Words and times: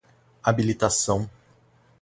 habilitação 0.41 1.29